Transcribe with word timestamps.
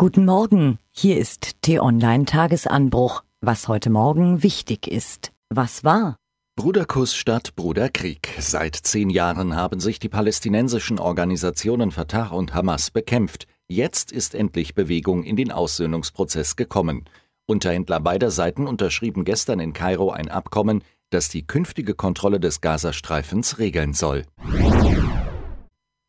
Guten 0.00 0.24
Morgen, 0.24 0.78
hier 0.92 1.18
ist 1.18 1.60
T-Online 1.60 2.24
Tagesanbruch. 2.24 3.22
Was 3.42 3.68
heute 3.68 3.90
Morgen 3.90 4.42
wichtig 4.42 4.86
ist. 4.86 5.30
Was 5.50 5.84
war? 5.84 6.16
Bruderkuss 6.56 7.14
statt 7.14 7.54
Bruderkrieg. 7.54 8.30
Seit 8.38 8.76
zehn 8.76 9.10
Jahren 9.10 9.54
haben 9.54 9.78
sich 9.78 9.98
die 9.98 10.08
palästinensischen 10.08 10.98
Organisationen 10.98 11.90
Fatah 11.90 12.28
und 12.28 12.54
Hamas 12.54 12.90
bekämpft. 12.90 13.46
Jetzt 13.68 14.10
ist 14.10 14.34
endlich 14.34 14.74
Bewegung 14.74 15.22
in 15.22 15.36
den 15.36 15.52
Aussöhnungsprozess 15.52 16.56
gekommen. 16.56 17.04
Unterhändler 17.46 18.00
beider 18.00 18.30
Seiten 18.30 18.66
unterschrieben 18.66 19.26
gestern 19.26 19.60
in 19.60 19.74
Kairo 19.74 20.12
ein 20.12 20.30
Abkommen, 20.30 20.82
das 21.10 21.28
die 21.28 21.46
künftige 21.46 21.92
Kontrolle 21.92 22.40
des 22.40 22.62
Gazastreifens 22.62 23.58
regeln 23.58 23.92
soll. 23.92 24.24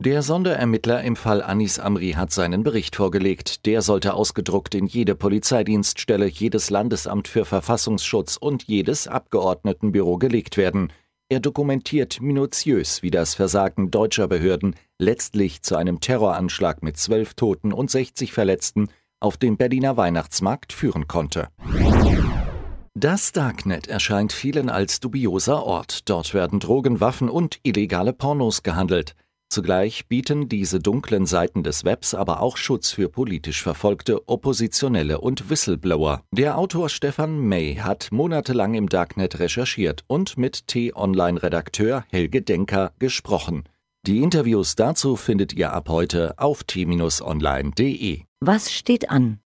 Der 0.04 0.24
Sonderermittler 0.24 1.04
im 1.04 1.16
Fall 1.16 1.44
Anis 1.44 1.78
Amri 1.78 2.14
hat 2.14 2.32
seinen 2.32 2.64
Bericht 2.64 2.96
vorgelegt. 2.96 3.68
Der 3.68 3.84
sollte 3.84 4.16
ausgedruckt 4.16 4.74
in 4.74 4.88
jede 4.88 5.14
Polizeidienststelle, 5.14 6.26
jedes 6.26 6.72
Landesamt 6.72 7.28
für 7.28 7.46
Verfassungsschutz 7.46 8.36
und 8.36 8.64
jedes 8.64 9.08
Abgeordnetenbüro 9.08 10.18
gelegt 10.18 10.58
werden. 10.58 10.92
Er 11.30 11.40
dokumentiert 11.40 12.20
minutiös, 12.20 13.04
wie 13.04 13.12
das 13.12 13.36
Versagen 13.36 13.92
deutscher 13.92 14.28
Behörden 14.28 14.76
letztlich 14.98 15.62
zu 15.62 15.76
einem 15.76 16.00
Terroranschlag 16.00 16.82
mit 16.82 16.98
zwölf 16.98 17.36
Toten 17.36 17.72
und 17.72 17.92
60 17.92 18.34
Verletzten 18.34 18.88
auf 19.20 19.38
dem 19.38 19.56
Berliner 19.56 19.98
Weihnachtsmarkt 19.98 20.74
führen 20.74 21.08
konnte. 21.08 21.50
Das 22.96 23.34
Darknet 23.34 23.86
erscheint 23.86 24.34
vielen 24.34 24.72
als 24.72 25.00
dubioser 25.00 25.64
Ort. 25.64 26.10
Dort 26.10 26.34
werden 26.34 26.60
Drogen, 26.60 27.02
Waffen 27.02 27.30
und 27.30 27.60
illegale 27.62 28.14
Pornos 28.14 28.64
gehandelt. 28.64 29.14
Zugleich 29.52 30.08
bieten 30.08 30.48
diese 30.48 30.80
dunklen 30.80 31.26
Seiten 31.26 31.62
des 31.62 31.84
Webs 31.84 32.14
aber 32.14 32.40
auch 32.40 32.56
Schutz 32.56 32.92
für 32.92 33.10
politisch 33.10 33.62
Verfolgte, 33.62 34.30
Oppositionelle 34.30 35.20
und 35.20 35.50
Whistleblower. 35.50 36.24
Der 36.32 36.58
Autor 36.58 36.88
Stefan 36.88 37.38
May 37.38 37.76
hat 37.76 38.08
monatelang 38.14 38.76
im 38.76 38.88
Darknet 38.88 39.40
recherchiert 39.40 40.06
und 40.08 40.38
mit 40.38 40.68
T-Online-Redakteur 40.68 42.06
Helge 42.10 42.42
Denker 42.42 42.94
gesprochen. 42.98 43.66
Die 44.08 44.20
Interviews 44.20 44.76
dazu 44.76 45.18
findet 45.18 45.52
ihr 45.52 45.74
ab 45.74 45.90
heute 45.90 46.34
auf 46.38 46.64
t-online.de. 46.64 48.22
Was 48.40 48.72
steht 48.72 49.10
an? 49.10 49.41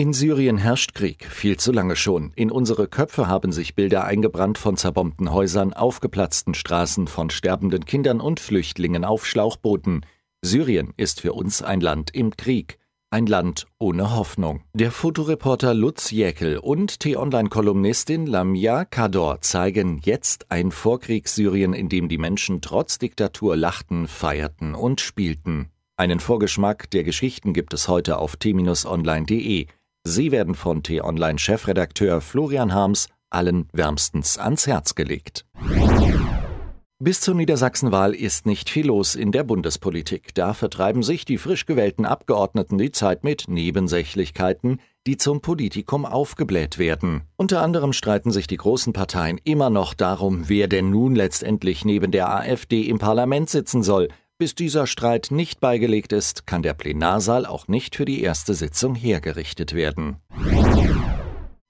In 0.00 0.14
Syrien 0.14 0.56
herrscht 0.56 0.94
Krieg, 0.94 1.26
viel 1.26 1.58
zu 1.58 1.72
lange 1.72 1.94
schon. 1.94 2.32
In 2.34 2.50
unsere 2.50 2.88
Köpfe 2.88 3.26
haben 3.26 3.52
sich 3.52 3.74
Bilder 3.74 4.04
eingebrannt 4.04 4.56
von 4.56 4.78
zerbombten 4.78 5.30
Häusern, 5.30 5.74
aufgeplatzten 5.74 6.54
Straßen, 6.54 7.06
von 7.06 7.28
sterbenden 7.28 7.84
Kindern 7.84 8.18
und 8.18 8.40
Flüchtlingen 8.40 9.04
auf 9.04 9.26
Schlauchbooten. 9.26 10.06
Syrien 10.40 10.94
ist 10.96 11.20
für 11.20 11.34
uns 11.34 11.60
ein 11.60 11.82
Land 11.82 12.14
im 12.14 12.34
Krieg. 12.34 12.78
Ein 13.10 13.26
Land 13.26 13.66
ohne 13.78 14.16
Hoffnung. 14.16 14.62
Der 14.72 14.90
Fotoreporter 14.90 15.74
Lutz 15.74 16.10
Jäckel 16.10 16.56
und 16.56 17.00
T-Online-Kolumnistin 17.00 18.24
Lamia 18.24 18.86
Kador 18.86 19.42
zeigen 19.42 20.00
jetzt 20.02 20.50
ein 20.50 20.70
Vorkriegssyrien, 20.70 21.74
in 21.74 21.90
dem 21.90 22.08
die 22.08 22.16
Menschen 22.16 22.62
trotz 22.62 22.98
Diktatur 22.98 23.54
lachten, 23.54 24.08
feierten 24.08 24.74
und 24.74 25.02
spielten. 25.02 25.68
Einen 25.98 26.20
Vorgeschmack 26.20 26.90
der 26.90 27.04
Geschichten 27.04 27.52
gibt 27.52 27.74
es 27.74 27.86
heute 27.86 28.16
auf 28.16 28.36
t-online.de. 28.36 29.66
Sie 30.04 30.32
werden 30.32 30.54
von 30.54 30.82
T-Online-Chefredakteur 30.82 32.20
Florian 32.20 32.72
Harms 32.72 33.08
allen 33.28 33.68
wärmstens 33.72 34.38
ans 34.38 34.66
Herz 34.66 34.94
gelegt. 34.94 35.44
Bis 37.02 37.22
zur 37.22 37.34
Niedersachsenwahl 37.34 38.14
ist 38.14 38.44
nicht 38.44 38.68
viel 38.68 38.86
los 38.86 39.14
in 39.14 39.32
der 39.32 39.42
Bundespolitik. 39.42 40.34
Da 40.34 40.52
vertreiben 40.52 41.02
sich 41.02 41.24
die 41.24 41.38
frisch 41.38 41.64
gewählten 41.64 42.04
Abgeordneten 42.04 42.76
die 42.76 42.92
Zeit 42.92 43.24
mit 43.24 43.44
Nebensächlichkeiten, 43.48 44.80
die 45.06 45.16
zum 45.16 45.40
Politikum 45.40 46.04
aufgebläht 46.04 46.78
werden. 46.78 47.22
Unter 47.36 47.62
anderem 47.62 47.94
streiten 47.94 48.30
sich 48.30 48.46
die 48.46 48.58
großen 48.58 48.92
Parteien 48.92 49.40
immer 49.44 49.70
noch 49.70 49.94
darum, 49.94 50.48
wer 50.48 50.68
denn 50.68 50.90
nun 50.90 51.14
letztendlich 51.14 51.86
neben 51.86 52.10
der 52.10 52.34
AfD 52.34 52.82
im 52.82 52.98
Parlament 52.98 53.48
sitzen 53.48 53.82
soll. 53.82 54.08
Bis 54.40 54.54
dieser 54.54 54.86
Streit 54.86 55.28
nicht 55.30 55.60
beigelegt 55.60 56.14
ist, 56.14 56.46
kann 56.46 56.62
der 56.62 56.72
Plenarsaal 56.72 57.44
auch 57.44 57.68
nicht 57.68 57.94
für 57.94 58.06
die 58.06 58.22
erste 58.22 58.54
Sitzung 58.54 58.94
hergerichtet 58.94 59.74
werden. 59.74 60.16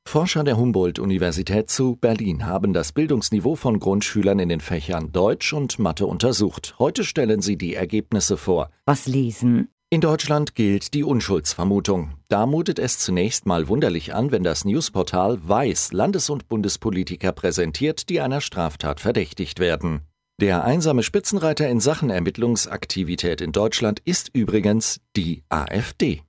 Forscher 0.06 0.44
der 0.44 0.56
Humboldt-Universität 0.56 1.68
zu 1.68 1.96
Berlin 1.96 2.46
haben 2.46 2.72
das 2.72 2.92
Bildungsniveau 2.92 3.56
von 3.56 3.80
Grundschülern 3.80 4.38
in 4.38 4.48
den 4.48 4.60
Fächern 4.60 5.10
Deutsch 5.10 5.52
und 5.52 5.80
Mathe 5.80 6.06
untersucht. 6.06 6.76
Heute 6.78 7.02
stellen 7.02 7.42
sie 7.42 7.58
die 7.58 7.74
Ergebnisse 7.74 8.36
vor. 8.36 8.70
Was 8.86 9.08
lesen? 9.08 9.68
In 9.90 10.00
Deutschland 10.00 10.54
gilt 10.54 10.94
die 10.94 11.02
Unschuldsvermutung. 11.02 12.12
Da 12.28 12.46
mutet 12.46 12.78
es 12.78 13.00
zunächst 13.00 13.46
mal 13.46 13.66
wunderlich 13.66 14.14
an, 14.14 14.30
wenn 14.30 14.44
das 14.44 14.64
Newsportal 14.64 15.40
Weiß 15.42 15.92
Landes- 15.92 16.30
und 16.30 16.46
Bundespolitiker 16.46 17.32
präsentiert, 17.32 18.08
die 18.08 18.20
einer 18.20 18.40
Straftat 18.40 19.00
verdächtigt 19.00 19.58
werden. 19.58 20.02
Der 20.40 20.64
einsame 20.64 21.02
Spitzenreiter 21.02 21.68
in 21.68 21.80
Sachen 21.80 22.08
Ermittlungsaktivität 22.08 23.42
in 23.42 23.52
Deutschland 23.52 24.00
ist 24.06 24.30
übrigens 24.32 25.02
die 25.14 25.44
AfD. 25.50 26.22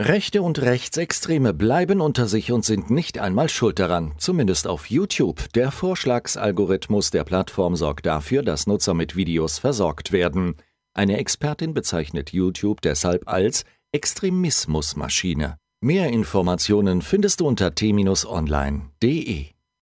Rechte 0.00 0.40
und 0.40 0.62
Rechtsextreme 0.62 1.52
bleiben 1.52 2.00
unter 2.00 2.26
sich 2.26 2.52
und 2.52 2.64
sind 2.64 2.88
nicht 2.88 3.18
einmal 3.18 3.50
schuld 3.50 3.78
daran, 3.78 4.14
zumindest 4.16 4.68
auf 4.68 4.88
YouTube. 4.88 5.52
Der 5.52 5.70
Vorschlagsalgorithmus 5.70 7.10
der 7.10 7.24
Plattform 7.24 7.76
sorgt 7.76 8.06
dafür, 8.06 8.42
dass 8.42 8.66
Nutzer 8.66 8.94
mit 8.94 9.16
Videos 9.16 9.58
versorgt 9.58 10.10
werden. 10.12 10.56
Eine 10.94 11.18
Expertin 11.18 11.74
bezeichnet 11.74 12.32
YouTube 12.32 12.80
deshalb 12.80 13.28
als 13.28 13.64
Extremismusmaschine. 13.92 15.58
Mehr 15.82 16.08
Informationen 16.08 17.02
findest 17.02 17.40
du 17.40 17.48
unter 17.48 17.74
t-online.de. 17.74 19.55